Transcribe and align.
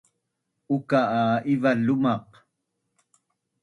uka’ 0.77 0.99
a 1.19 1.21
Ival 1.53 1.79
lumaq 1.87 2.27